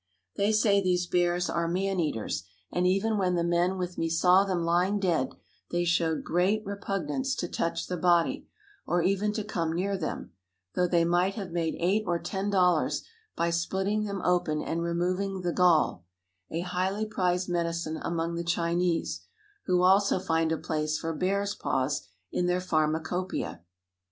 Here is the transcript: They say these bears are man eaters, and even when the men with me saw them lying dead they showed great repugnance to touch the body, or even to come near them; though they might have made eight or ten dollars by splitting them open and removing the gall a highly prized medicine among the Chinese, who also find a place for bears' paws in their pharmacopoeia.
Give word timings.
They 0.35 0.51
say 0.51 0.81
these 0.81 1.05
bears 1.05 1.47
are 1.47 1.67
man 1.67 1.99
eaters, 1.99 2.45
and 2.71 2.87
even 2.87 3.19
when 3.19 3.35
the 3.35 3.43
men 3.43 3.77
with 3.77 3.99
me 3.99 4.09
saw 4.09 4.43
them 4.43 4.63
lying 4.63 4.99
dead 4.99 5.35
they 5.69 5.85
showed 5.85 6.23
great 6.23 6.65
repugnance 6.65 7.35
to 7.35 7.47
touch 7.47 7.85
the 7.85 7.97
body, 7.97 8.47
or 8.87 9.03
even 9.03 9.31
to 9.33 9.43
come 9.43 9.71
near 9.73 9.95
them; 9.95 10.31
though 10.73 10.87
they 10.87 11.05
might 11.05 11.35
have 11.35 11.51
made 11.51 11.75
eight 11.77 12.03
or 12.07 12.17
ten 12.17 12.49
dollars 12.49 13.03
by 13.35 13.51
splitting 13.51 14.05
them 14.05 14.23
open 14.23 14.59
and 14.59 14.81
removing 14.81 15.41
the 15.41 15.53
gall 15.53 16.03
a 16.49 16.61
highly 16.61 17.05
prized 17.05 17.47
medicine 17.47 17.99
among 18.01 18.33
the 18.33 18.43
Chinese, 18.43 19.21
who 19.67 19.83
also 19.83 20.17
find 20.19 20.51
a 20.51 20.57
place 20.57 20.97
for 20.97 21.13
bears' 21.15 21.53
paws 21.53 22.07
in 22.31 22.47
their 22.47 22.59
pharmacopoeia. 22.59 23.61